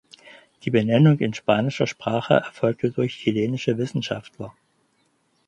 Die 0.63 0.71
Benennung 0.71 1.19
in 1.19 1.35
spanischer 1.35 1.85
Sprache 1.85 2.33
erfolgte 2.33 2.89
durch 2.89 3.17
chilenische 3.19 3.77
Wissenschaftler. 3.77 4.51